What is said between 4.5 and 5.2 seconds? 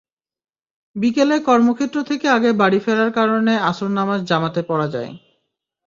পড়া যায়।